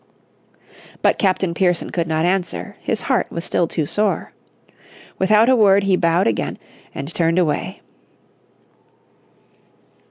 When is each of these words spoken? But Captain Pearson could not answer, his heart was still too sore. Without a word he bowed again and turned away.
But 1.03 1.19
Captain 1.19 1.53
Pearson 1.53 1.91
could 1.91 2.07
not 2.07 2.25
answer, 2.25 2.75
his 2.79 3.01
heart 3.01 3.31
was 3.31 3.45
still 3.45 3.67
too 3.67 3.85
sore. 3.85 4.33
Without 5.19 5.47
a 5.47 5.55
word 5.55 5.83
he 5.83 5.95
bowed 5.95 6.25
again 6.25 6.57
and 6.95 7.13
turned 7.13 7.37
away. 7.37 7.83